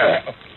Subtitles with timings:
[0.00, 0.49] Yeah.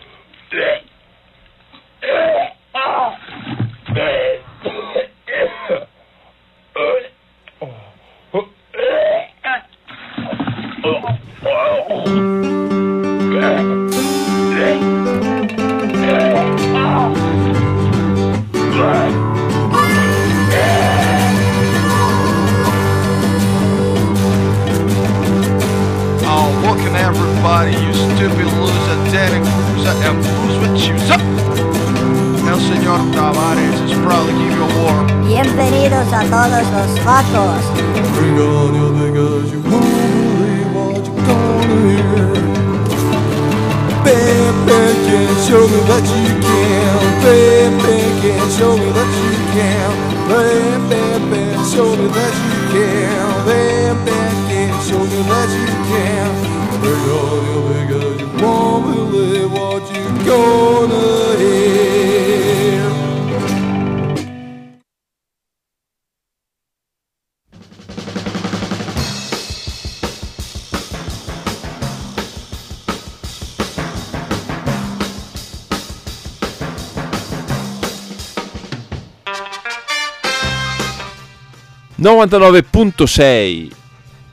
[82.24, 83.70] ...99.6...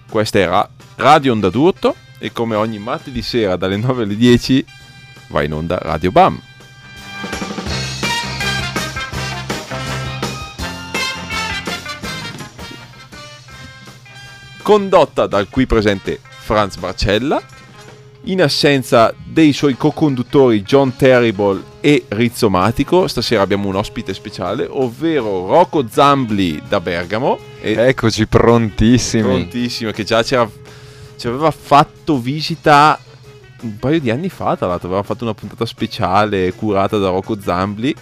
[0.09, 1.95] Questa era Radio Onda d'Urto...
[2.20, 4.66] ...e come ogni martedì sera dalle 9 alle 10...
[5.28, 6.42] ...va in onda Radio BAM.
[14.61, 17.42] Condotta dal qui presente Franz Marcella...
[18.26, 23.08] ...in assenza dei suoi co-conduttori John Terrible e Rizzomatico...
[23.08, 24.66] ...stasera abbiamo un ospite speciale...
[24.70, 27.50] ...ovvero Rocco Zambli da Bergamo...
[27.62, 29.23] E Eccoci prontissimi.
[29.23, 30.50] prontissimo che già c'era-
[31.16, 33.00] ci aveva fatto visita
[33.62, 34.88] un paio di anni fa tra l'altro.
[34.88, 37.94] Aveva fatto una puntata speciale curata da Rocco Zambli.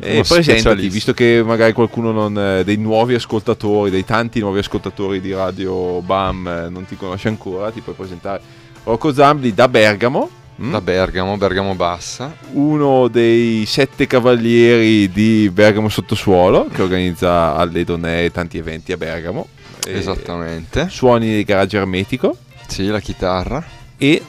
[0.00, 5.20] E presentati visto che magari qualcuno non, eh, dei nuovi ascoltatori dei tanti nuovi ascoltatori
[5.20, 8.42] di Radio BAM eh, non ti conosce ancora ti puoi presentare.
[8.82, 10.28] Rocco Zambli da Bergamo
[10.62, 10.70] mm?
[10.70, 12.34] Da Bergamo, Bergamo Bassa.
[12.52, 19.48] uno dei sette cavalieri di Bergamo Sottosuolo che organizza alle Donè tanti eventi a Bergamo
[19.86, 20.88] Esattamente.
[20.88, 23.62] suoni di garage ermetico Sì, la chitarra.
[23.96, 24.22] e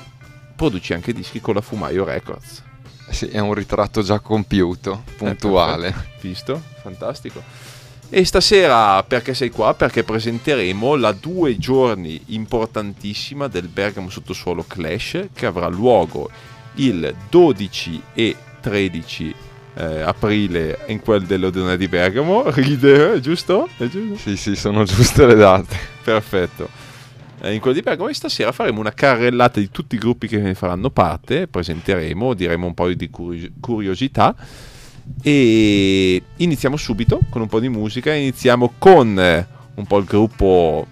[0.56, 2.64] produci anche dischi con la Fumaio Records.
[3.10, 5.88] Sì, è un ritratto già compiuto, puntuale.
[5.90, 6.14] Eh, perfetto.
[6.22, 6.62] Visto?
[6.82, 7.42] Fantastico.
[8.10, 9.74] E stasera perché sei qua?
[9.74, 16.30] Perché presenteremo la due giorni importantissima del Bergamo Sottosuolo Clash che avrà luogo
[16.76, 19.36] il 12 e 13
[19.74, 22.44] eh, aprile in quel dell'Odeone di Bergamo.
[22.54, 23.68] Ride, giusto?
[23.76, 24.18] È giusto?
[24.18, 25.76] Sì, sì, sono giuste le date.
[26.04, 26.70] Perfetto.
[27.42, 30.38] Eh, in quello di Bergamo e stasera faremo una carrellata di tutti i gruppi che
[30.38, 34.36] ne faranno parte, presenteremo, diremo un po' di curi- curiosità
[35.22, 40.86] e iniziamo subito con un po' di musica, iniziamo con eh, un po' il gruppo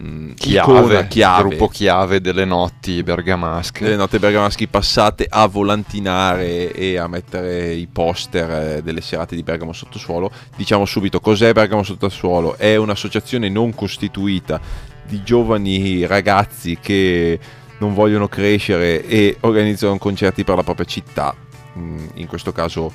[0.00, 3.84] mm, icona, Chiave, chiave gruppo chiave delle notti bergamasche.
[3.84, 9.42] delle notte bergamaschi passate a volantinare e a mettere i poster eh, delle serate di
[9.42, 10.30] Bergamo Sottosuolo.
[10.56, 12.56] Diciamo subito cos'è Bergamo Sottosuolo?
[12.56, 14.60] È un'associazione non costituita
[15.06, 17.38] di giovani ragazzi che
[17.78, 21.34] non vogliono crescere e organizzano concerti per la propria città,
[21.78, 22.90] Mm, in questo caso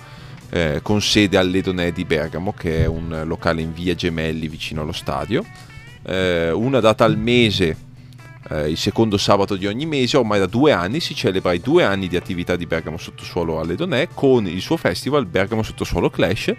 [0.51, 4.91] eh, con sede all'Edonè di Bergamo, che è un locale in via Gemelli vicino allo
[4.91, 5.43] stadio.
[6.03, 7.89] Eh, una data al mese
[8.49, 11.83] eh, il secondo sabato di ogni mese, ormai da due anni si celebra i due
[11.83, 16.53] anni di attività di Bergamo Sottosuolo alle Donè con il suo festival Bergamo Sottosuolo Clash,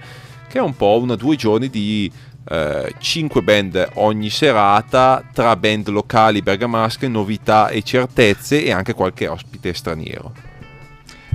[0.48, 2.10] che è un po' una due giorni di
[2.48, 9.28] eh, cinque band ogni serata, tra band locali bergamasche, novità e certezze e anche qualche
[9.28, 10.51] ospite straniero.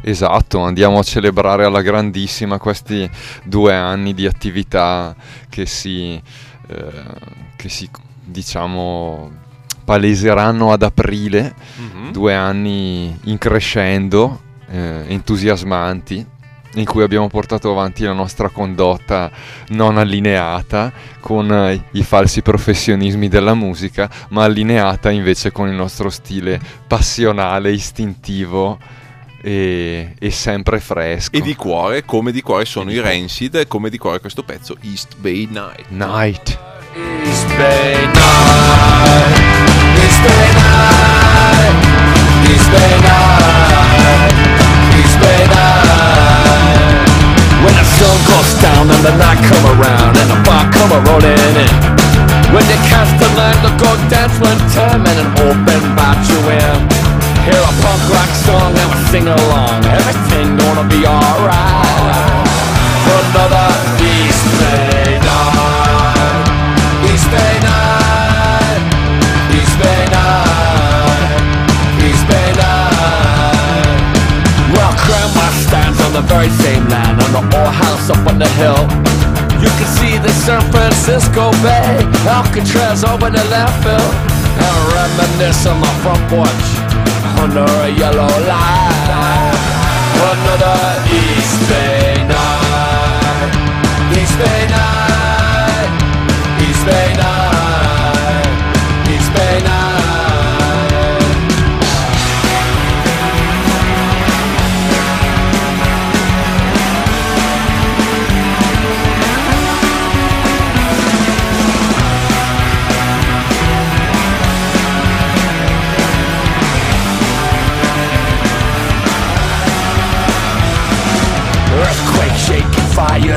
[0.08, 3.10] Esatto, andiamo a celebrare alla grandissima questi
[3.44, 5.14] due anni di attività
[5.50, 7.04] che si, eh,
[7.58, 7.90] che si
[8.24, 9.30] diciamo,
[9.84, 11.54] paleseranno ad aprile,
[12.12, 16.26] due anni in crescendo, eh, entusiasmanti,
[16.76, 19.30] in cui abbiamo portato avanti la nostra condotta
[19.72, 20.90] non allineata
[21.20, 27.74] con eh, i falsi professionismi della musica, ma allineata invece con il nostro stile passionale,
[27.74, 28.80] istintivo
[29.48, 31.38] e, e sempre fresco.
[31.38, 34.76] E di cuore, come di cuore sono i Rancid, e come di cuore questo pezzo
[34.82, 35.86] East Bay Night.
[35.88, 36.60] Night.
[37.24, 39.40] East Bay Night,
[40.04, 41.86] East Bay Night,
[42.44, 44.36] East Bay Night,
[45.00, 47.08] East Bay Night.
[47.64, 51.00] When the sun goes down and the night come around and the bar come a
[51.08, 51.72] rolling in.
[52.52, 56.40] When you cast the line, the gold dance one time and an open bar you
[56.52, 57.17] in.
[57.48, 59.80] Hear a punk rock song and we're sing along.
[59.88, 62.44] Everything gonna be alright.
[63.08, 63.72] Another
[64.04, 66.44] East Bay night.
[67.08, 68.84] East Bay night.
[69.56, 71.40] East Bay night.
[72.04, 73.96] East Bay night.
[74.76, 78.52] Well, grandma stands on the very same land on the old house up on the
[78.60, 78.84] hill.
[79.64, 84.08] You can see the San Francisco Bay, Alcatraz over the landfill,
[84.68, 86.87] and reminisce on my front porch
[87.44, 89.54] under a yellow light.
[90.30, 90.80] Another
[91.22, 93.54] East Bay night,
[94.18, 94.87] East Bay night,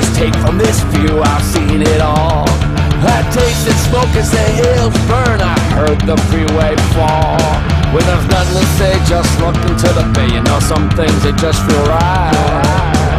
[0.00, 1.20] fires take from this view.
[1.20, 2.44] I've seen it all.
[3.02, 5.40] I tasted smoke as the hills burn.
[5.40, 7.38] I heard the freeway fall.
[7.92, 10.34] When there's nothing to say, just look into the bay.
[10.34, 13.10] You know some things they just feel right.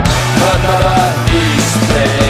[0.53, 1.01] Another
[1.33, 2.20] East Bay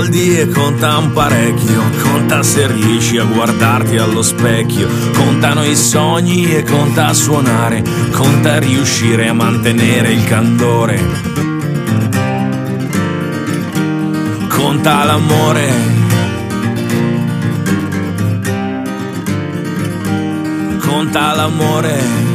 [0.00, 6.62] soldi e contan parecchio, conta se riesci a guardarti allo specchio, contano i sogni e
[6.62, 10.98] conta suonare, conta riuscire a mantenere il candore.
[14.48, 15.68] Conta l'amore.
[20.78, 22.29] Conta l'amore.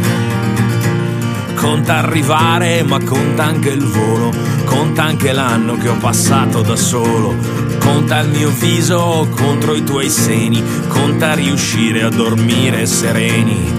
[1.65, 4.31] Conta arrivare, ma conta anche il volo,
[4.65, 7.35] conta anche l'anno che ho passato da solo,
[7.79, 13.73] conta il mio viso contro i tuoi seni, conta riuscire a dormire sereni.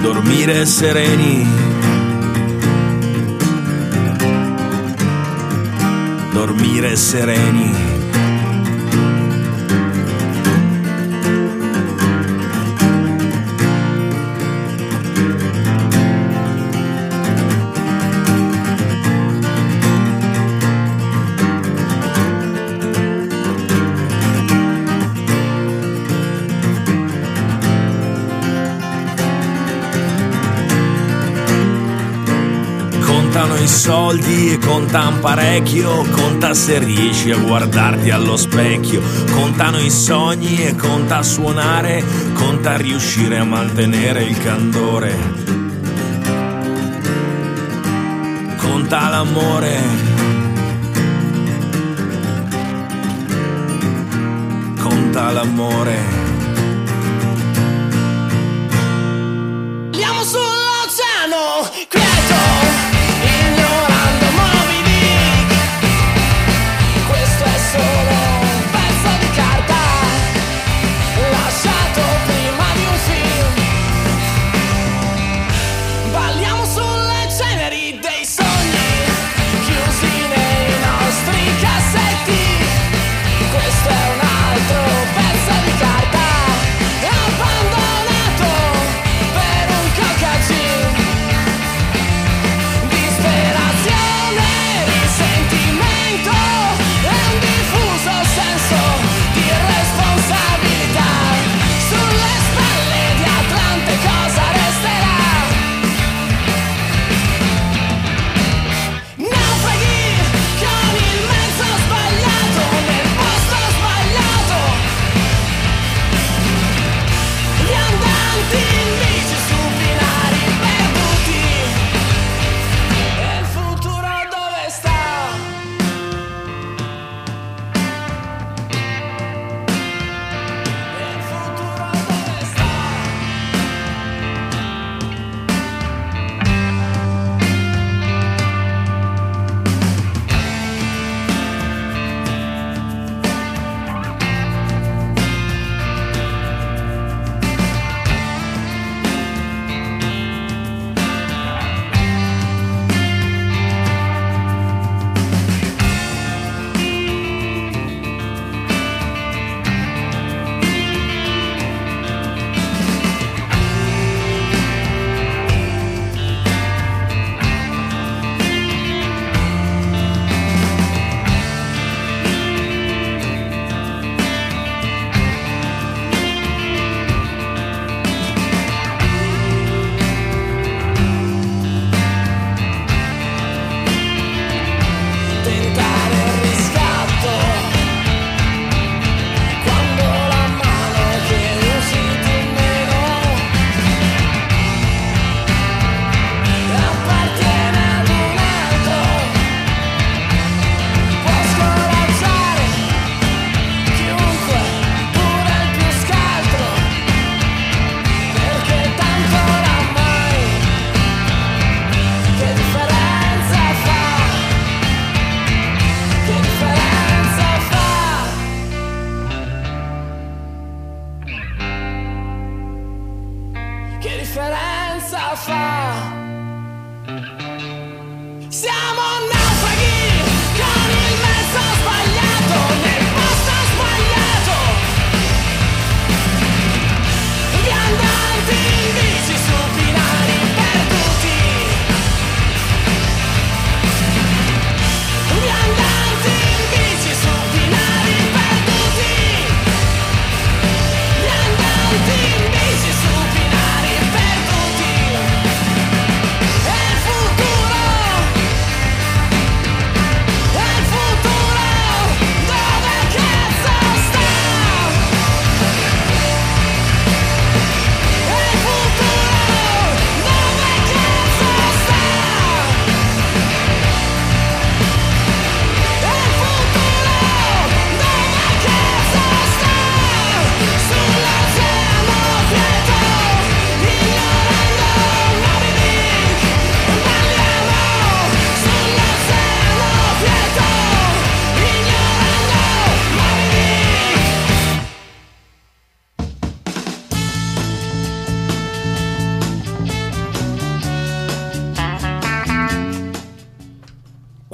[0.00, 1.48] Dormire sereni.
[6.32, 7.89] Dormire sereni.
[33.62, 40.64] I soldi e contan parecchio, conta se riesci a guardarti allo specchio, contano i sogni
[40.64, 42.02] e conta suonare,
[42.32, 45.16] conta riuscire a mantenere il candore.
[48.56, 49.82] Conta l'amore.
[54.78, 56.19] Conta l'amore.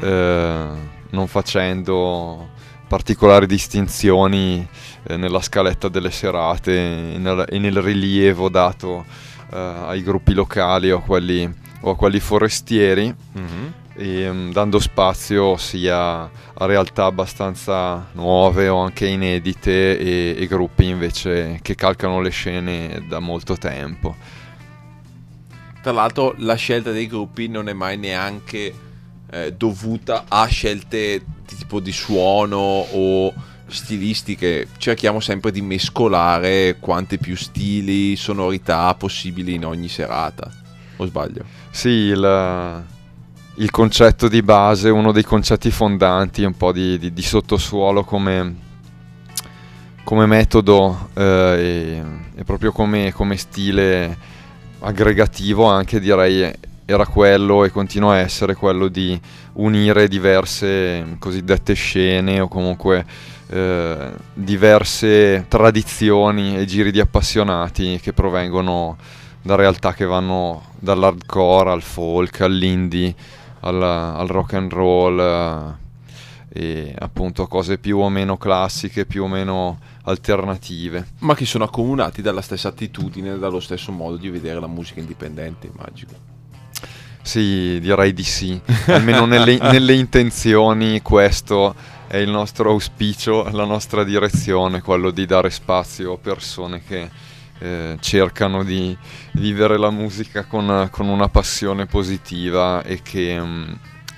[0.00, 0.66] eh,
[1.10, 2.48] non facendo
[2.88, 4.66] particolari distinzioni
[5.04, 9.04] eh, nella scaletta delle serate e nel, e nel rilievo dato
[9.52, 11.48] eh, ai gruppi locali o a quelli,
[11.82, 19.06] o a quelli forestieri e mm, dando spazio sia a realtà abbastanza nuove o anche
[19.06, 24.16] inedite e, e gruppi invece che calcano le scene da molto tempo.
[25.82, 28.74] Tra l'altro la scelta dei gruppi non è mai neanche
[29.30, 33.32] eh, dovuta a scelte di tipo di suono o
[33.66, 34.68] stilistiche.
[34.76, 40.50] Cerchiamo sempre di mescolare quante più stili, sonorità possibili in ogni serata.
[40.96, 41.44] O sbaglio?
[41.70, 42.84] Sì, il,
[43.60, 48.56] il concetto di base, uno dei concetti fondanti, un po' di, di- di sottosuolo come,
[50.02, 52.02] come metodo eh, e,
[52.36, 54.16] e proprio come, come stile
[54.80, 56.50] aggregativo anche direi
[56.86, 59.20] era quello e continua a essere quello di
[59.54, 63.04] unire diverse cosiddette scene o comunque
[63.50, 68.96] eh, diverse tradizioni e giri di appassionati che provengono
[69.42, 73.14] da realtà che vanno dall'hardcore al folk, all'indie,
[73.60, 75.88] al, al rock and roll eh,
[76.52, 81.06] e appunto cose più o meno classiche, più o meno alternative.
[81.20, 85.70] Ma che sono accomunati dalla stessa attitudine, dallo stesso modo di vedere la musica indipendente,
[85.72, 86.28] immagino.
[87.22, 88.60] Sì, direi di sì.
[88.86, 91.74] Almeno nelle, nelle intenzioni questo
[92.08, 97.08] è il nostro auspicio, la nostra direzione, quello di dare spazio a persone che
[97.60, 98.96] eh, cercano di
[99.32, 103.72] vivere la musica con, con una passione positiva e che mm,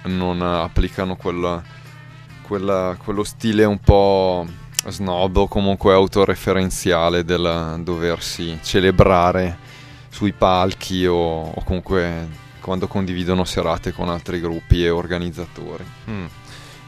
[0.05, 1.63] non applicano quella-
[2.43, 4.47] quella- quello stile un po'
[4.87, 9.59] snob o comunque autoreferenziale del doversi celebrare
[10.09, 12.29] sui palchi o, o comunque
[12.61, 15.85] quando condividono serate con altri gruppi e organizzatori.
[16.11, 16.27] Mm.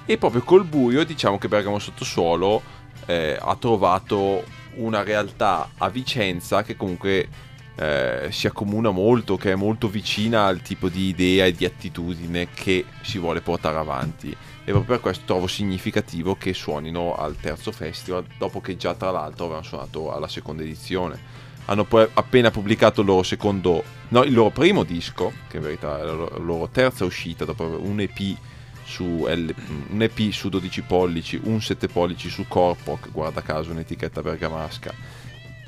[0.07, 2.63] E proprio col buio diciamo che Bergamo Sottosuolo
[3.07, 4.45] eh, ha trovato
[4.77, 7.29] una realtà a Vicenza che comunque
[7.77, 12.49] eh, si accomuna molto, che è molto vicina al tipo di idea e di attitudine
[12.55, 14.31] che si vuole portare avanti.
[14.31, 19.11] E proprio per questo trovo significativo che suonino al terzo festival, dopo che già tra
[19.11, 21.43] l'altro avevano suonato alla seconda edizione.
[21.67, 25.99] Hanno poi appena pubblicato il loro secondo, no, il loro primo disco, che in verità
[25.99, 28.37] è la loro, terza uscita, dopo un EP
[28.85, 29.55] su, L-
[29.91, 34.93] un EP su 12 pollici, un 7 pollici su Corpoc, guarda caso un'etichetta bergamasca.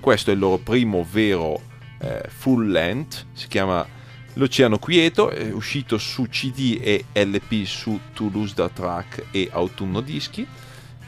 [0.01, 1.61] Questo è il loro primo vero
[1.99, 3.87] eh, full length, si chiama
[4.35, 10.47] L'Oceano Quieto, è uscito su CD e LP su Toulouse da Track e Autunno Dischi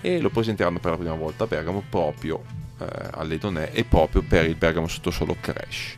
[0.00, 2.42] e lo presenteranno per la prima volta a Bergamo proprio
[2.78, 5.96] eh, all'Edonè e proprio per il Bergamo Sottosuolo Crash.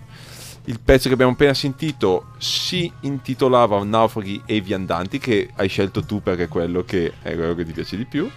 [0.64, 6.22] Il pezzo che abbiamo appena sentito si intitolava Naufraghi e Viandanti, che hai scelto tu
[6.22, 8.30] perché è quello che è quello che ti piace di più.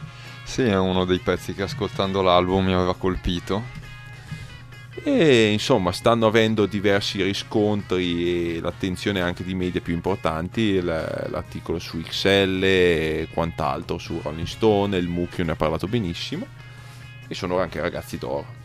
[0.43, 3.81] Sì, è uno dei pezzi che ascoltando l'album mi aveva colpito.
[5.03, 10.81] E insomma, stanno avendo diversi riscontri e l'attenzione anche di media più importanti.
[10.81, 16.47] L'articolo su XL e quant'altro su Rolling Stone, il Mucchio ne ha parlato benissimo.
[17.27, 18.62] E sono anche ragazzi d'oro.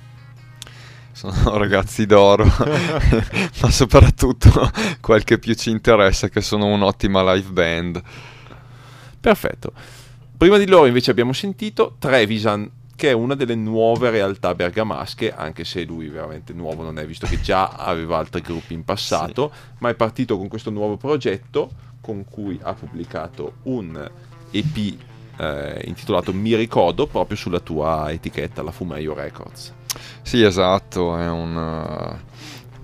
[1.19, 2.45] Sono ragazzi d'oro,
[3.61, 8.01] ma soprattutto quel che più ci interessa è che sono un'ottima live band.
[9.19, 9.73] Perfetto.
[10.37, 15.65] Prima di loro invece abbiamo sentito Trevisan, che è una delle nuove realtà bergamasche, anche
[15.65, 19.89] se lui veramente nuovo non è, visto che già aveva altri gruppi in passato, ma
[19.89, 21.69] è partito con questo nuovo progetto
[22.01, 24.09] con cui ha pubblicato un
[24.53, 24.95] EP
[25.37, 29.75] eh, intitolato Mi ricordo proprio sulla tua etichetta, la Fumeio Records.
[30.23, 31.57] Sì, esatto, è un...
[31.57, 32.27] eh,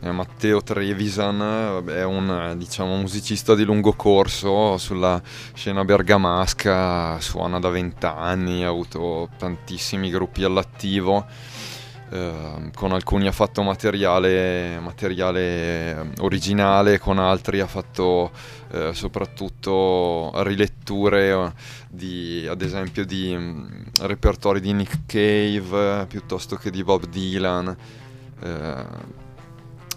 [0.09, 5.21] è Matteo Trevisan è un eh, diciamo, musicista di lungo corso sulla
[5.55, 11.25] scena bergamasca, suona da vent'anni, ha avuto tantissimi gruppi all'attivo,
[12.11, 18.31] eh, con alcuni ha fatto materiale, materiale eh, originale, con altri ha fatto
[18.71, 21.53] eh, soprattutto riletture eh,
[21.88, 23.67] di, ad esempio di mm,
[24.03, 27.77] repertori di Nick Cave eh, piuttosto che di Bob Dylan.
[28.40, 29.23] eh,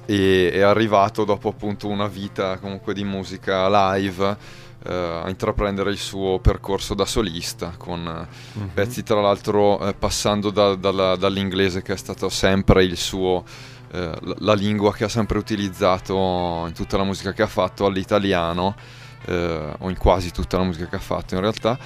[0.10, 4.38] e è arrivato dopo appunto una vita comunque di musica live
[4.88, 10.50] eh, a intraprendere il suo percorso da solista con eh, pezzi tra l'altro eh, passando
[10.50, 13.44] da- dalla- dall'inglese che è stato sempre il suo
[13.92, 17.86] eh, la- la lingua che ha sempre utilizzato in tutta la musica che ha fatto
[17.86, 18.76] all'italiano
[19.26, 21.78] eh, o in quasi tutta la musica che ha fatto in realtà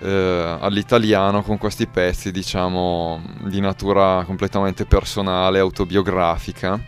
[0.00, 6.80] eh, all'italiano con questi pezzi diciamo di natura completamente personale autobiografica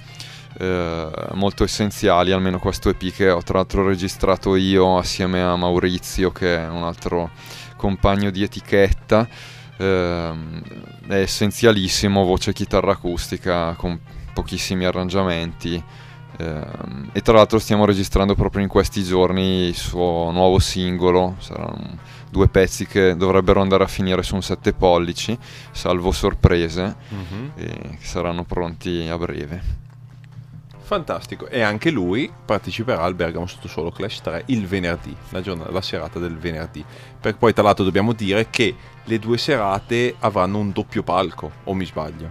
[0.63, 6.31] eh, molto essenziali, almeno questo EP che ho tra l'altro registrato io assieme a Maurizio
[6.31, 7.31] che è un altro
[7.77, 9.27] compagno di etichetta.
[9.79, 10.63] Ehm,
[11.09, 13.99] è essenzialissimo, voce chitarra acustica con
[14.33, 15.83] pochissimi arrangiamenti.
[16.39, 21.35] ehm, e tra l'altro stiamo registrando proprio in questi giorni il suo nuovo singolo.
[21.41, 21.99] Saranno
[22.31, 25.37] due pezzi che dovrebbero andare a finire su un 7 pollici,
[25.73, 26.97] salvo sorprese,
[27.57, 29.82] e che saranno pronti a breve.
[30.93, 31.49] Fantastico.
[31.49, 36.19] E anche lui parteciperà al Bergamo Sottosuolo Clash 3 il venerdì, la, giornata, la serata
[36.19, 36.85] del venerdì.
[37.19, 41.73] Per poi tra l'altro dobbiamo dire che le due serate avranno un doppio palco, o
[41.73, 42.31] mi sbaglio?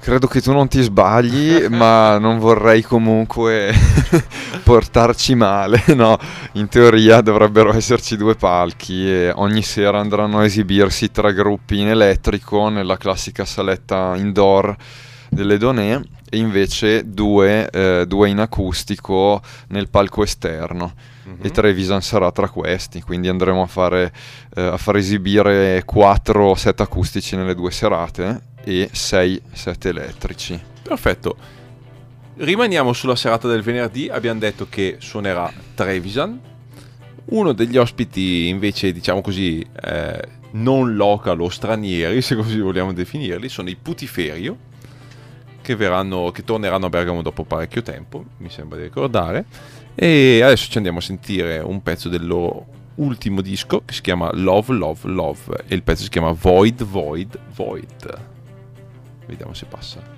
[0.00, 3.72] Credo che tu non ti sbagli, ma non vorrei comunque
[4.64, 5.84] portarci male.
[5.94, 6.18] No,
[6.54, 11.86] in teoria dovrebbero esserci due palchi e ogni sera andranno a esibirsi tre gruppi in
[11.86, 14.76] elettrico nella classica saletta indoor
[15.34, 20.94] delle Donè e invece due, eh, due in acustico nel palco esterno.
[21.40, 24.12] E Trevisan sarà tra questi, quindi andremo a fare,
[24.54, 30.60] eh, a far esibire quattro set acustici nelle due serate e sei set elettrici.
[30.82, 31.36] Perfetto.
[32.36, 36.40] Rimaniamo sulla serata del venerdì, abbiamo detto che suonerà Trevisan.
[37.26, 43.48] Uno degli ospiti invece, diciamo così, eh, non local o stranieri, se così vogliamo definirli,
[43.48, 44.58] sono i Putiferio,
[45.64, 49.46] che, verranno, che torneranno a Bergamo dopo parecchio tempo, mi sembra di ricordare.
[49.94, 54.30] E adesso ci andiamo a sentire un pezzo del loro ultimo disco che si chiama
[54.34, 58.18] Love, Love, Love e il pezzo si chiama Void, Void, Void.
[59.26, 60.13] Vediamo se passa.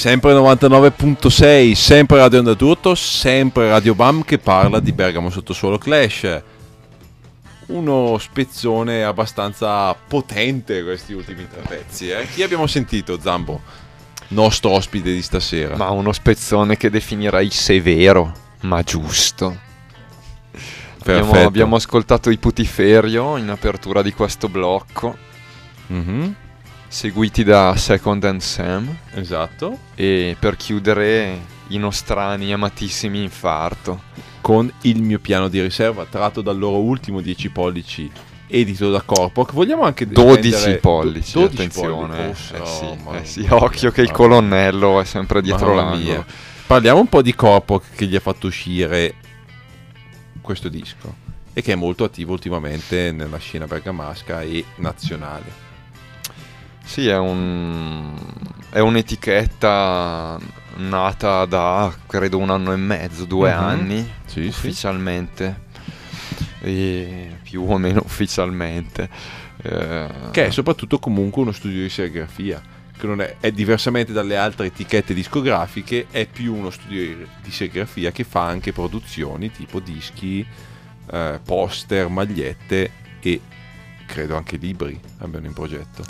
[0.00, 6.42] Sempre 99.6, sempre Radio Onda sempre Radio Bam che parla di Bergamo Sottosuolo Clash.
[7.66, 12.08] Uno spezzone abbastanza potente questi ultimi tre pezzi.
[12.08, 12.26] Eh?
[12.32, 13.60] Chi abbiamo sentito, Zambo?
[14.28, 15.76] Nostro ospite di stasera.
[15.76, 18.32] Ma uno spezzone che definirei severo,
[18.62, 19.54] ma giusto.
[21.00, 25.28] Abbiamo, abbiamo ascoltato i Putiferio in apertura di questo blocco,
[25.88, 26.34] Mhm,
[26.92, 29.78] seguiti da Second and Sam, Esatto.
[29.94, 34.02] e per chiudere i nostrani amatissimi Infarto.
[34.40, 38.10] Con il mio piano di riserva tratto dal loro ultimo 10 pollici
[38.48, 39.52] edito da Corpoc.
[39.52, 42.16] Vogliamo anche 12 vendere- pollici, 12 attenzione.
[42.16, 42.54] pollici.
[42.54, 45.90] eh Oh, sì, mamma eh sì, mia, occhio che il colonnello è sempre dietro Mamma
[45.90, 46.02] l'angolo.
[46.02, 46.26] mia.
[46.66, 49.14] Parliamo un po' di Corpoc che gli ha fatto uscire
[50.40, 51.14] questo disco
[51.52, 55.68] e che è molto attivo ultimamente nella scena bergamasca e nazionale.
[56.90, 58.16] Sì, è, un,
[58.70, 60.38] è un'etichetta
[60.78, 63.60] nata da credo un anno e mezzo, due Mhm.
[63.62, 64.46] anni Sì, sì.
[64.48, 65.60] ufficialmente,
[66.60, 69.08] e più o meno ufficialmente.
[69.62, 72.60] Eh, Che è soprattutto comunque uno studio di serigrafia.
[72.98, 77.50] Che non è, è diversamente dalle altre etichette discografiche, è più uno studio di- di
[77.52, 80.44] serigrafia che fa anche produzioni tipo dischi,
[81.12, 83.40] eh, poster, magliette e
[84.06, 86.04] credo anche libri abbiano in progetto.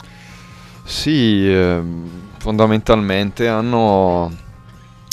[0.91, 4.29] Sì, ehm, fondamentalmente hanno,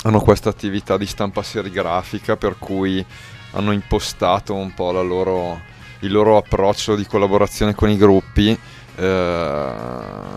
[0.04, 3.06] hanno questa attività di stampa serigrafica per cui
[3.52, 5.62] hanno impostato un po' la loro-
[6.00, 8.58] il loro approccio di collaborazione con i gruppi
[8.96, 9.72] eh,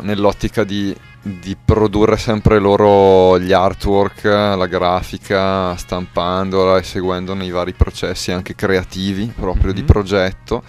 [0.03, 7.73] nell'ottica di, di produrre sempre loro gli artwork, la grafica, stampandola e seguendone i vari
[7.73, 9.87] processi anche creativi proprio di Mhm.
[9.87, 10.63] progetto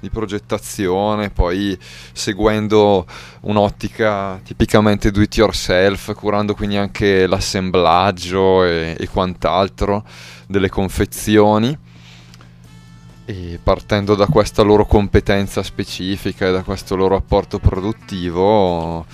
[0.00, 1.76] di progettazione, poi
[2.12, 3.06] seguendo
[3.42, 10.04] un'ottica tipicamente do it yourself, curando quindi anche l'assemblaggio e, e quant'altro
[10.46, 11.76] delle confezioni.
[13.24, 19.04] E partendo da questa loro competenza specifica e da questo loro apporto produttivo,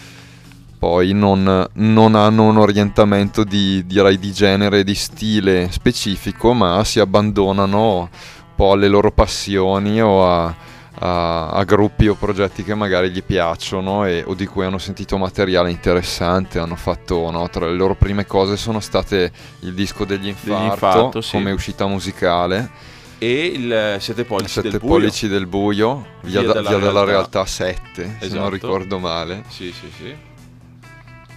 [0.79, 6.85] poi non, non hanno un orientamento di, direi, di genere e di stile specifico, ma
[6.85, 8.09] si abbandonano un
[8.55, 10.55] po' alle loro passioni o a,
[11.01, 15.17] a- a gruppi o progetti che magari gli piacciono e- o di cui hanno sentito
[15.19, 16.59] materiale interessante.
[16.59, 19.31] Hanno fatto, no, tra le loro prime cose sono state
[19.61, 21.33] il disco degli Infarto, Infarto, sì.
[21.33, 24.93] come uscita musicale, E il 7 pollici Sette del buio.
[24.93, 27.11] pollici del buio, via, Via da- della via dalla realtà.
[27.11, 28.41] realtà 7, se Esatto.
[28.41, 29.45] non ricordo male.
[29.49, 30.15] Sì, sì, sì.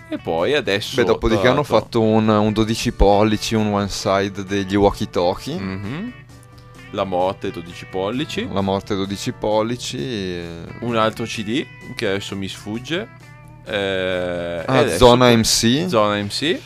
[0.10, 0.96] E poi adesso...
[0.96, 5.58] Beh, dopodiché hanno fatto un, un 12 pollici, un one side degli walkie talkie.
[5.60, 6.14] Mhm.
[6.92, 8.48] La morte 12 pollici.
[8.52, 9.98] La morte 12 pollici.
[10.00, 11.66] e- Un altro CD
[11.96, 13.08] che adesso mi sfugge.
[13.66, 15.86] Eh, Ah, Zona MC.
[15.88, 16.60] Zona MC.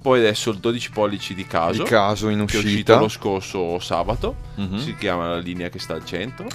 [0.00, 1.82] Poi adesso il 12 pollici di caso.
[1.82, 2.98] Di caso in che è uscito uscita.
[2.98, 4.36] lo scorso sabato.
[4.54, 4.78] Mhm.
[4.78, 6.46] Si chiama la linea che sta al centro.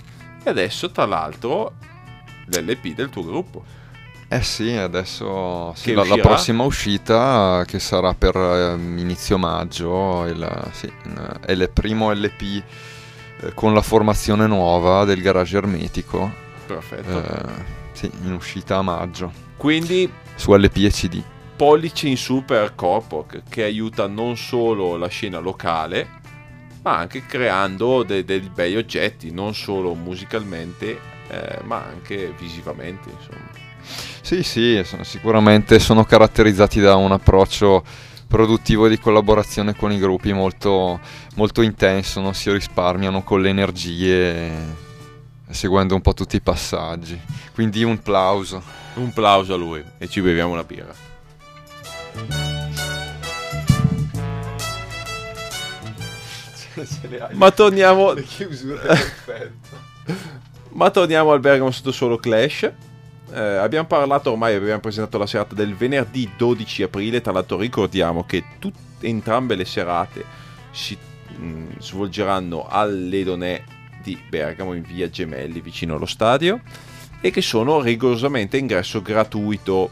[0.44, 1.74] E adesso, tra l'altro,
[2.48, 3.64] l'LP del tuo gruppo.
[4.30, 10.26] Eh sì, adesso sì, la, la prossima uscita eh, che sarà per ehm, inizio maggio,
[10.26, 12.64] il, sì, in- è il primo LP
[13.42, 16.32] eh, con la formazione nuova del garage ermetico.
[16.66, 17.24] Perfetto.
[17.24, 21.22] eh, sì, in uscita a maggio Quindi su LP e CD.
[21.56, 26.08] pollice in su per Corpoc che aiuta non solo la scena locale
[26.82, 33.50] ma anche creando de- dei bei oggetti non solo musicalmente eh, ma anche visivamente insomma
[34.22, 37.84] Sì, sì, sicuramente sono caratterizzati da un approccio
[38.34, 41.00] produttivo di collaborazione con i gruppi molto,
[41.36, 44.52] molto intenso, non si risparmiano con le energie,
[45.52, 47.22] seguendo un po' tutti i passaggi.
[47.54, 48.64] Quindi un plauso.
[48.96, 51.12] un plauso a lui e ci beviamo una birra
[57.34, 58.16] ma torniamo
[60.70, 62.72] Ma torniamo al Bergamo Sottosuolo Clash.
[63.34, 67.20] Eh, abbiamo parlato ormai, abbiamo presentato la serata del venerdì 12 aprile.
[67.20, 70.24] Tra l'altro, ricordiamo che tutte entrambe le serate
[70.72, 70.96] si
[71.36, 73.64] mh, svolgeranno all'Edonè
[74.04, 76.62] di Bergamo in via Gemelli, vicino allo stadio,
[77.22, 79.90] e che sono rigorosamente ingresso gratuito.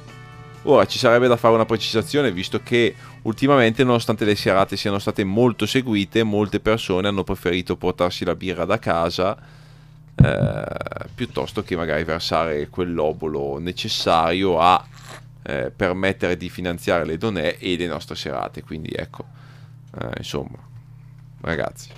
[0.64, 5.24] Ora ci sarebbe da fare una precisazione, visto che ultimamente, nonostante le serate siano state
[5.24, 9.36] molto seguite, molte persone hanno preferito portarsi la birra da casa
[10.24, 10.64] eh,
[11.16, 14.86] piuttosto che magari versare quell'obolo necessario a
[15.44, 18.62] eh, permettere di finanziare le donè e le nostre serate.
[18.62, 19.26] Quindi ecco,
[20.00, 20.58] eh, insomma,
[21.42, 21.90] ragazzi,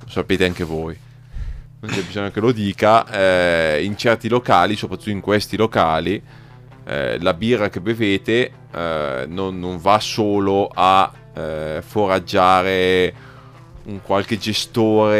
[0.00, 0.96] lo sapete anche voi.
[1.80, 6.20] Non c'è bisogno che lo dica, eh, in certi locali, soprattutto in questi locali,
[6.84, 11.10] eh, la birra che bevete non, non va solo a
[11.80, 13.14] foraggiare
[13.84, 15.16] un qualche gestore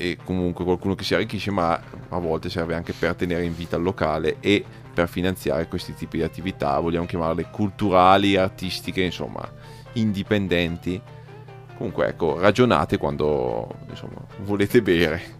[0.00, 1.78] e comunque qualcuno che si arricchisce, ma
[2.08, 6.16] a volte serve anche per tenere in vita il locale e per finanziare questi tipi
[6.16, 9.46] di attività, vogliamo chiamarle culturali, artistiche, insomma,
[9.92, 10.98] indipendenti.
[11.76, 15.38] Comunque, ecco, ragionate quando insomma, volete bere.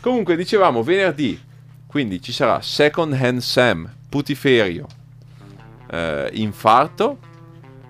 [0.00, 1.42] Comunque, dicevamo venerdì,
[1.86, 4.86] quindi ci sarà Second Hand Sam, Putiferio,
[5.90, 7.18] eh, Infarto,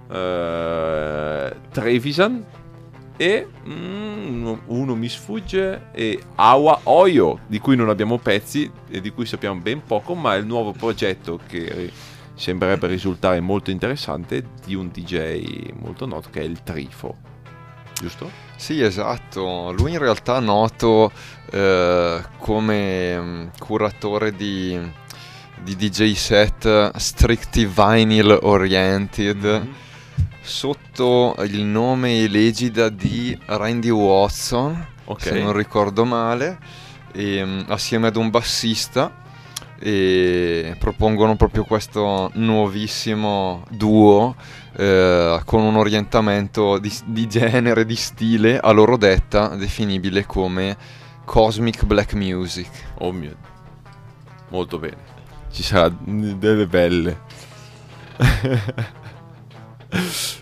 [0.09, 2.45] eh, Trevisan
[3.17, 9.01] e mm, uno, uno mi sfugge e Awa Oyo di cui non abbiamo pezzi e
[9.01, 11.93] di cui sappiamo ben poco ma è il nuovo progetto che eh,
[12.35, 17.35] sembrerebbe risultare molto interessante di un DJ molto noto che è il Trifo
[18.01, 18.31] giusto?
[18.57, 19.73] Sì, esatto.
[19.73, 21.11] Lui in realtà è noto
[21.51, 24.79] eh, come mm, curatore di,
[25.63, 29.85] di DJ set strictly vinyl oriented
[30.47, 35.23] sotto il nome e l'egida di Randy Watson, Ok.
[35.23, 36.59] se non ricordo male,
[37.13, 39.25] e, mm, assieme ad un bassista
[39.79, 44.35] e propongono proprio questo nuovissimo duo
[44.77, 50.77] eh, con un orientamento di, di genere, di stile a loro detta definibile come
[51.27, 52.71] Cosmic Black Music.
[53.01, 53.37] oh mio
[54.49, 54.97] molto bene
[55.51, 57.21] ci sarà delle belle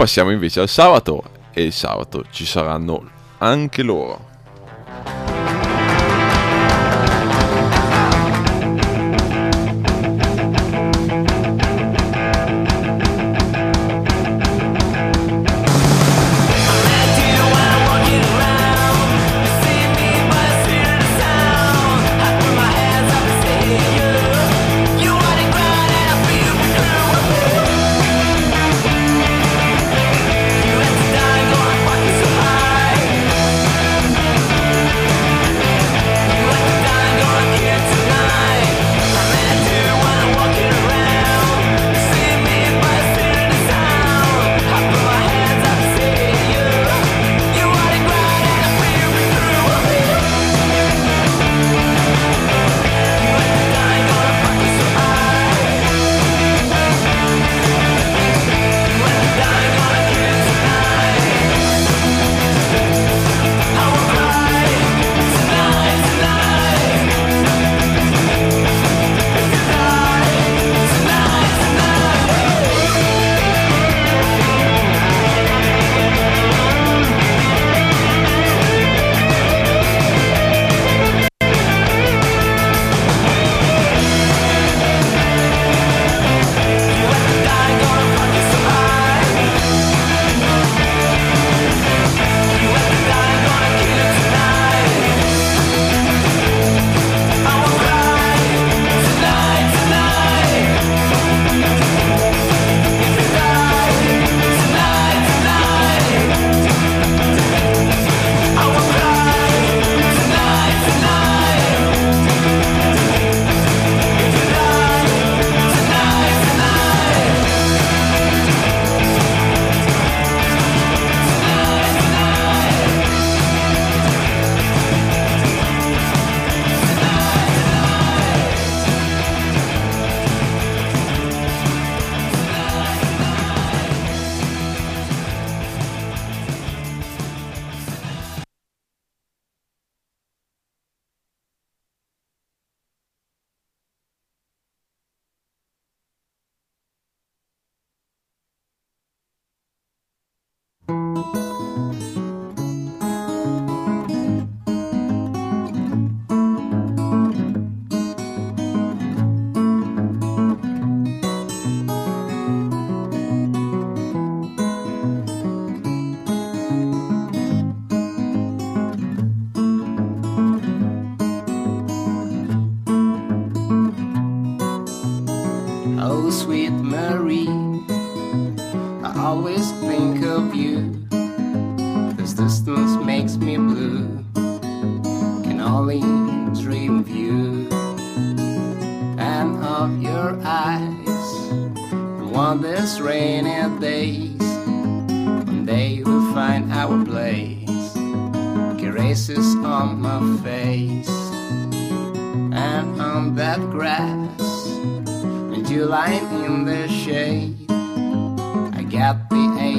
[0.00, 1.22] passiamo invece al sabato
[1.52, 4.29] e il sabato ci saranno anche loro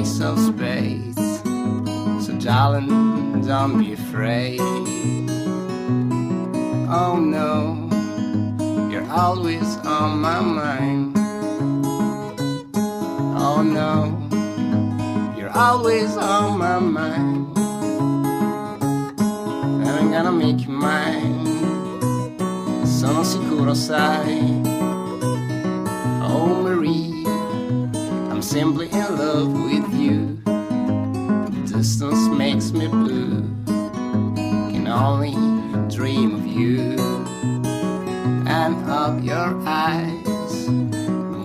[0.02, 1.16] the ace of spades,
[2.26, 4.60] so darling, don't be afraid.
[6.90, 7.88] Oh no,
[8.90, 11.16] you're always on my mind.
[13.38, 14.18] Oh no,
[15.36, 17.56] you're always on my mind.
[19.82, 21.46] And I'm gonna make you mine.
[22.86, 24.40] Sono sicuro, sai.
[26.22, 27.24] Oh Marie,
[28.30, 30.42] I'm simply in love with you.
[31.66, 33.42] Distance makes me blue.
[34.72, 35.34] Can only
[35.94, 36.96] dream of you
[38.46, 40.68] and of your eyes.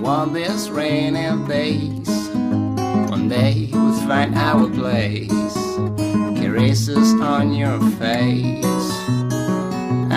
[0.02, 2.10] One these rainy days,
[3.10, 5.54] one day we'll find our place.
[6.40, 8.92] Caresses on your face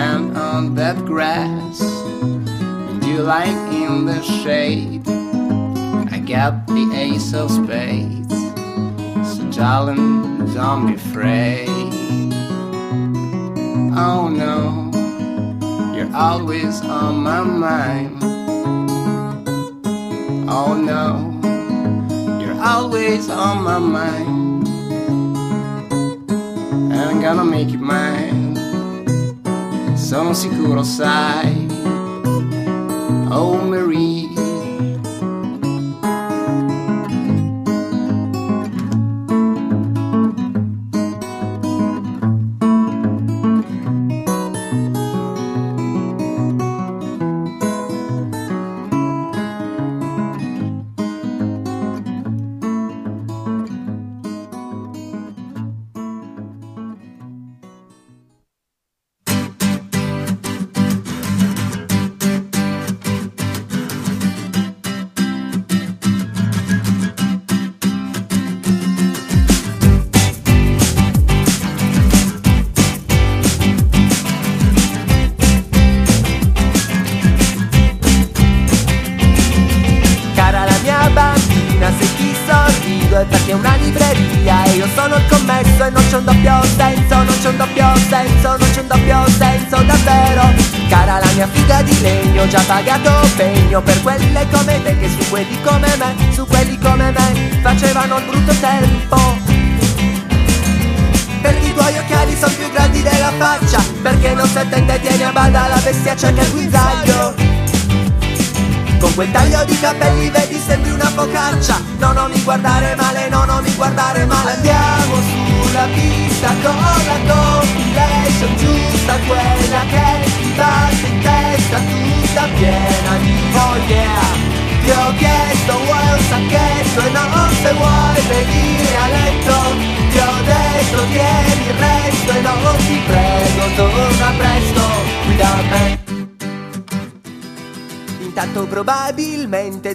[0.07, 1.81] and on that grass.
[1.81, 5.07] And you lying in the shade.
[6.13, 8.20] I got the ace of spades.
[9.61, 11.69] Don't be afraid.
[13.95, 14.89] Oh no,
[15.95, 18.23] you're always on my mind.
[20.49, 21.29] Oh no,
[22.43, 24.67] you're always on my mind.
[26.91, 28.55] And I'm gonna make you mine.
[29.95, 31.67] Sono sicuro, sai.
[33.29, 33.61] Oh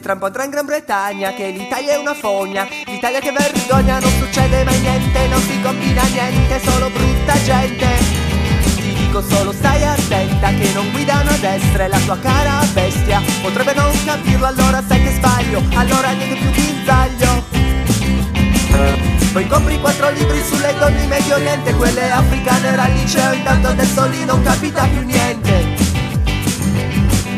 [0.07, 2.65] tra un po' andrà in Gran Bretagna Che l'Italia è una fogna.
[2.87, 7.87] L'Italia che vergogna non succede mai niente Non si combina niente, solo brutta gente.
[8.77, 13.21] Ti dico solo stai attenta Che non guidano a destra e la tua cara bestia.
[13.43, 17.45] Potrebbe non capirlo allora sai che sbaglio Allora niente più guinzaglio.
[19.33, 23.69] Poi compri quattro libri sulle donne in Medio Oriente Quelle africane era al liceo Intanto
[23.69, 25.86] adesso lì non capita più niente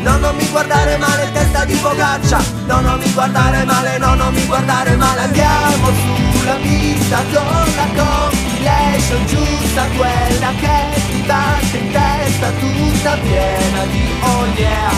[0.03, 2.39] No, non mi guardare male, testa di focaccia.
[2.67, 5.21] No, non mi guardare male, no, non mi guardare male.
[5.21, 5.87] Andiamo
[6.39, 14.13] sulla pista con la compilation giusta Quella che ti batte in testa tutta piena di
[14.21, 14.91] oh yeah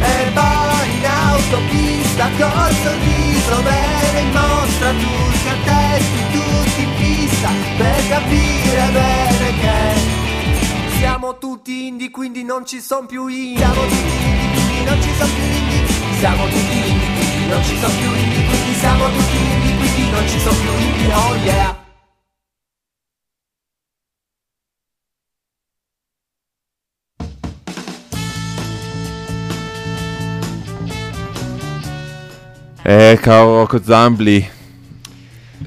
[0.00, 8.08] E poi in autopista col sorriso bene in mostra Tutti attenti, tutti in pista Per
[8.08, 14.37] capire bene che siamo tutti indie quindi non ci son più indie
[14.78, 15.86] quindi non ci son più indie
[16.18, 19.36] Siamo tutti quindi non ci son più indie Quindi siamo tutti
[19.78, 21.76] quindi non ci son più indie Oh yeah
[32.80, 34.48] Eh, caro Rocco Zambli,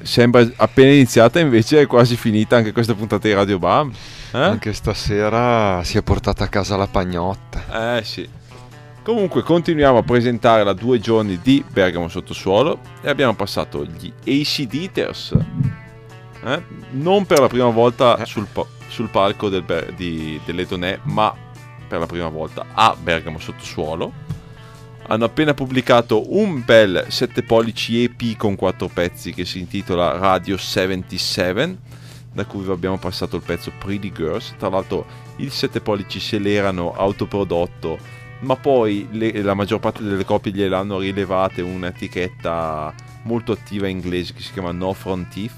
[0.02, 3.92] sembra appena iniziata, invece è quasi finita anche questa puntata di Radio Bam.
[4.32, 4.38] Eh?
[4.38, 7.98] Anche stasera si è portata a casa la pagnotta.
[7.98, 8.28] Eh sì.
[9.02, 14.68] Comunque continuiamo a presentare la due giorni di Bergamo Sottosuolo e abbiamo passato gli AC
[14.72, 15.36] Eaters.
[16.44, 16.62] Eh?
[16.92, 21.34] Non per la prima volta sul, po- sul palco del Ber- di, delle Donè, ma
[21.88, 24.12] per la prima volta a Bergamo Sottosuolo.
[25.08, 30.56] hanno appena pubblicato un bel 7 pollici EP con 4 pezzi che si intitola Radio
[30.56, 31.76] 77,
[32.32, 34.54] da cui vi abbiamo passato il pezzo Pretty Girls.
[34.56, 35.04] Tra l'altro
[35.38, 40.98] il 7 pollici se l'erano autoprodotto, ma poi le- la maggior parte delle copie gliel'hanno
[41.00, 45.52] rilevate un'etichetta molto attiva inglese che si chiama No Front Thief,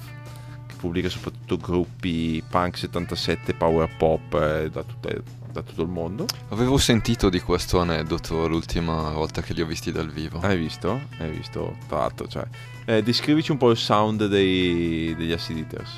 [0.66, 6.26] che pubblica soprattutto gruppi punk 77, power pop eh, da, tutte- da tutto il mondo.
[6.50, 10.40] Avevo sentito di questo aneddoto l'ultima volta che li ho visti dal vivo.
[10.40, 11.00] Hai visto?
[11.18, 11.76] Hai visto?
[11.88, 12.44] Tra l'altro, cioè,
[12.86, 15.90] eh, descrivici un po' il sound dei- degli Acid Eaters.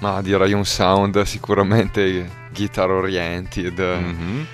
[0.00, 4.46] Ma direi un sound sicuramente guitar oriented Mhm.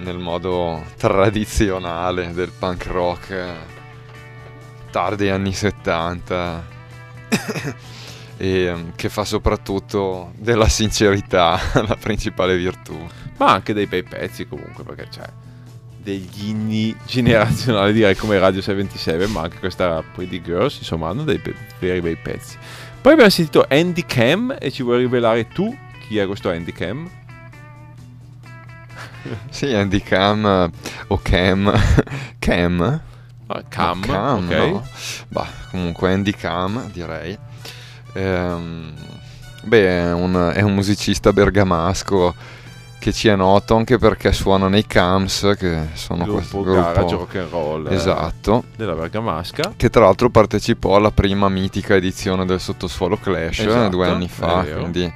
[0.00, 3.44] Nel modo tradizionale del punk rock
[4.90, 6.66] tardi anni 70
[8.36, 12.98] e ehm, che fa soprattutto della sincerità la principale virtù.
[13.36, 15.28] Ma anche dei bei pezzi comunque, perché c'è
[16.02, 21.38] degli inni generazionali, direi come Radio 77, ma anche questa Pretty Girls, insomma, hanno dei
[21.38, 22.56] be- veri bei pezzi.
[23.00, 25.74] Poi abbiamo sentito Andy Cam e ci vuoi rivelare tu
[26.06, 27.08] chi è questo Andy Cam?
[29.50, 30.70] Sì, Andy Cam eh,
[31.08, 31.72] o Cam
[32.38, 33.00] Cam
[33.52, 34.54] Ah, Cam, No, Cam, ok.
[34.54, 34.86] no.
[35.28, 37.36] Bah, comunque Andy Cam, direi.
[38.14, 38.92] Ehm,
[39.64, 42.34] beh, è un, è un musicista bergamasco
[43.00, 47.16] che ci è noto anche perché suona nei Cams, che sono questo Gruppo garage gruppo
[47.16, 49.72] rock and roll eh, esatto, della Bergamasca.
[49.74, 54.28] che tra l'altro partecipò alla prima mitica edizione del Sottosuolo Clash eh, Esatto, due anni
[54.28, 55.10] fa, quindi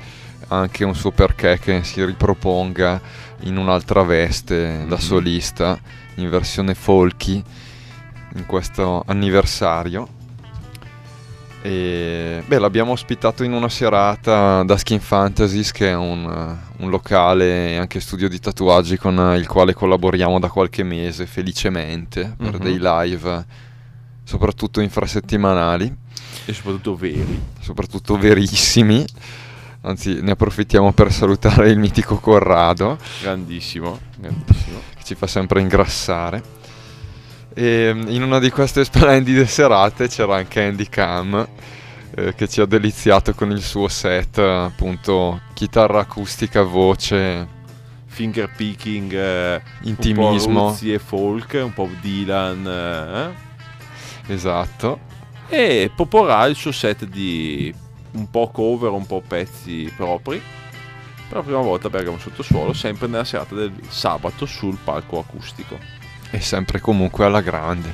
[0.49, 3.01] anche un suo perché che si riproponga
[3.45, 5.01] in un'altra veste da Mhm.
[5.01, 5.79] solista
[6.17, 7.43] in versione folky
[8.37, 10.09] in questo anniversario.
[11.63, 17.71] E beh, l'abbiamo ospitato in una serata da Skin Fantasies, che è un, un locale
[17.71, 22.63] e anche studio di tatuaggi con il quale collaboriamo da qualche mese, felicemente, per Mhm.
[22.63, 23.47] dei live,
[24.25, 25.91] soprattutto infrasettimanali,
[26.45, 27.41] E soprattutto veri.
[27.61, 29.07] soprattutto verissimi.
[29.87, 34.81] Anzi, ne approfittiamo per salutare il mitico Corrado Grandissimo, grandissimo.
[34.97, 36.43] che ci fa sempre ingrassare.
[37.53, 41.47] E in una di queste splendide serate c'era anche Andy Cam
[42.17, 47.47] eh, che ci ha deliziato con il suo set, appunto, chitarra acustica, voce,
[48.07, 50.69] Finger picking, eh, un intimismo.
[50.69, 52.67] Ruzzi e folk, un po' Dylan.
[54.27, 54.33] eh.
[54.33, 55.01] Esatto.
[55.49, 57.75] e proporrà il suo set di
[58.15, 60.41] un po' cover, un po' pezzi propri
[61.29, 65.79] per la prima volta a Bergamo Sottosuolo, sempre nella serata del sabato sul palco acustico.
[66.31, 67.93] E sempre comunque alla grande.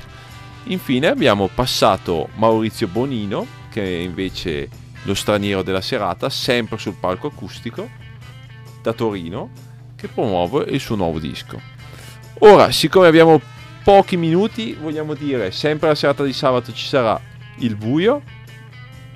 [0.65, 4.69] Infine abbiamo passato Maurizio Bonino, che è invece
[5.05, 7.89] lo straniero della serata, sempre sul palco acustico
[8.83, 9.51] da Torino,
[9.97, 11.61] che promuove il suo nuovo disco.
[12.41, 13.41] Ora, siccome abbiamo
[13.85, 17.21] pochi minuti, vogliamo dire, sempre la serata di sabato ci sarà
[17.59, 18.23] il buio,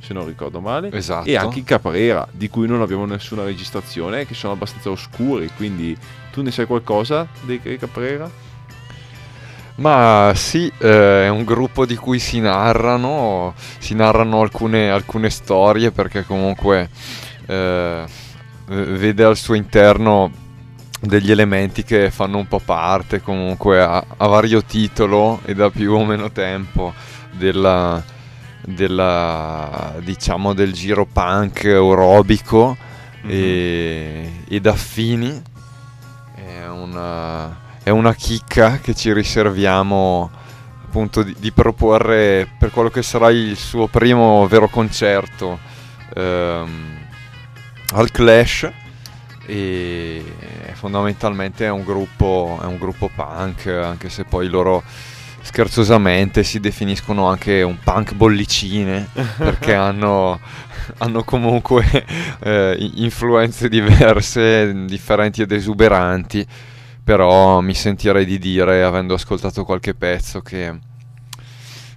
[0.05, 1.28] se non ricordo male, Esatto.
[1.28, 5.96] e anche i Caprera, di cui non abbiamo nessuna registrazione, che sono abbastanza oscuri, quindi
[6.32, 8.30] tu ne sai qualcosa dei dei Caprera?
[9.76, 15.90] Ma sì, eh, è un gruppo di cui si narrano, si narrano alcune, alcune storie
[15.90, 16.88] perché comunque
[17.46, 18.05] eh,
[18.66, 20.30] vede al suo interno
[21.00, 25.92] degli elementi che fanno un po' parte comunque a, a vario titolo e da più
[25.92, 26.94] o meno tempo
[27.32, 28.02] della,
[28.67, 32.77] della diciamo del giro punk aerobico
[33.23, 35.43] e, ed affini
[36.35, 40.31] è una, è una chicca che ci riserviamo
[40.85, 45.59] appunto di, di proporre per quello che sarà il suo primo vero concerto
[46.15, 46.99] ehm,
[47.93, 48.71] al Clash
[49.47, 50.25] e
[50.73, 54.83] fondamentalmente è un gruppo è un gruppo punk anche se poi loro
[55.45, 60.40] scherzosamente si definiscono anche un punk bollicine perché hanno,
[60.99, 61.84] hanno comunque
[62.40, 66.45] eh, influenze diverse, differenti ed esuberanti,
[67.05, 70.66] però mi sentirei di dire, avendo ascoltato qualche pezzo, che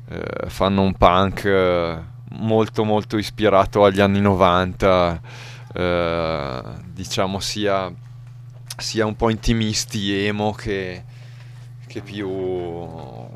[0.09, 1.97] eh, fanno un punk eh,
[2.31, 5.21] molto molto ispirato agli anni 90,
[5.73, 7.89] eh, diciamo sia,
[8.77, 11.03] sia un po' intimisti, emo che
[11.97, 12.27] che più,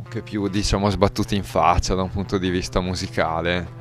[0.07, 3.80] che più diciamo sbattuti in faccia da un punto di vista musicale.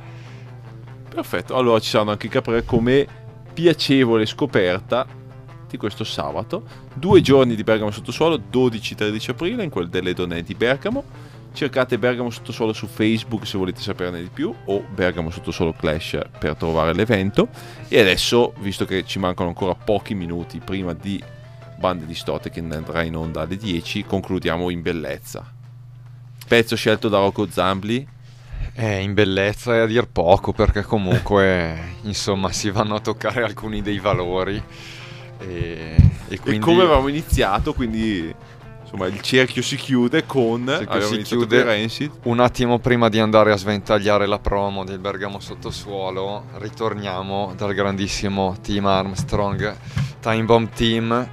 [1.07, 3.05] Perfetto, allora ci saranno anche i Caprera come
[3.53, 5.05] piacevole scoperta
[5.69, 6.63] di questo sabato.
[6.93, 11.03] Due giorni di Bergamo Sottosuolo, 12-13 aprile, in quel delle donne di Bergamo.
[11.53, 16.55] Cercate Bergamo Sottosuolo su Facebook se volete saperne di più o Bergamo Sottosuolo Clash per
[16.55, 17.49] trovare l'evento.
[17.87, 21.21] E adesso, visto che ci mancano ancora pochi minuti prima di
[21.81, 25.43] Bande di Stote che andrà in onda alle 10, concludiamo in bellezza.
[26.47, 28.07] Pezzo scelto da Rocco Zambli.
[28.73, 33.81] Eh, in bellezza è a dir poco perché comunque insomma si vanno a toccare alcuni
[33.81, 34.63] dei valori
[35.39, 35.95] e,
[36.27, 38.31] e quindi E come avevamo iniziato, quindi
[38.81, 40.69] insomma il cerchio si chiude con
[41.01, 41.89] si chiude.
[42.23, 48.55] un attimo prima di andare a sventagliare la promo del Bergamo Sottosuolo ritorniamo dal grandissimo
[48.61, 49.75] Team Armstrong
[50.19, 51.29] Time Bomb Team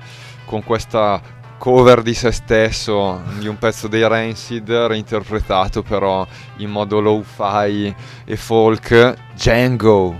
[0.48, 1.20] con questa
[1.58, 6.26] cover di se stesso di un pezzo dei Rancid reinterpretato però
[6.58, 7.94] in modo low-fi
[8.24, 10.18] e folk Django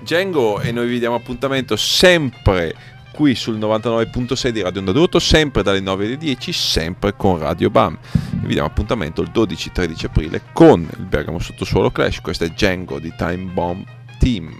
[0.00, 2.74] Django e noi vi diamo appuntamento sempre
[3.14, 7.70] qui sul 99.6 di Radio Onda d'Urto, sempre dalle 9 alle 10, sempre con Radio
[7.70, 7.96] Bam.
[8.42, 12.20] Vi diamo appuntamento il 12-13 aprile con il Bergamo Sottosuolo Clash.
[12.20, 13.84] Questo è Django di Time Bomb
[14.18, 14.52] Team.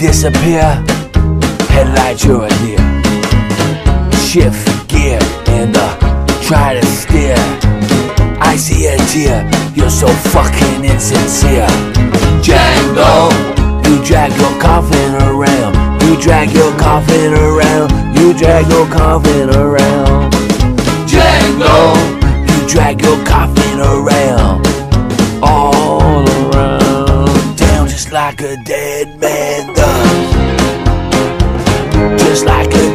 [0.00, 0.82] Disappear.
[1.68, 2.80] Headlights you're deer.
[4.16, 7.36] Shift gear and uh, try to steer.
[8.40, 9.44] I see a tear.
[9.74, 11.68] You're so fucking insincere.
[12.40, 13.28] Django,
[13.84, 16.02] you drag your coffin around.
[16.02, 17.90] You drag your coffin around.
[18.16, 20.32] You drag your coffin around.
[21.10, 21.76] Django,
[22.48, 24.66] you drag your coffin around
[25.42, 29.79] all around town just like a dead man.
[32.40, 32.89] Just like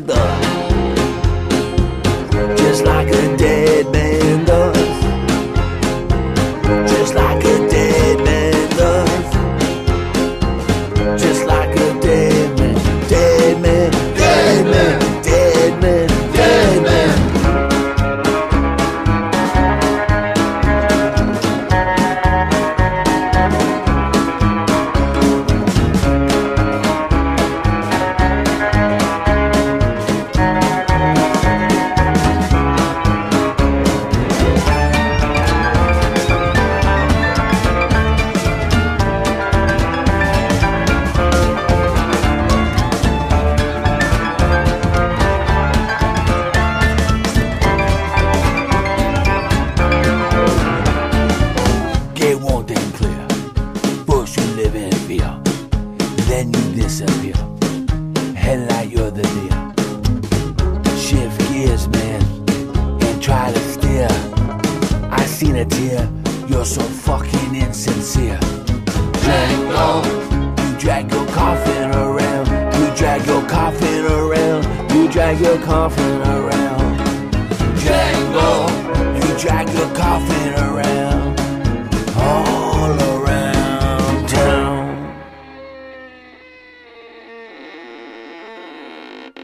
[0.00, 0.65] the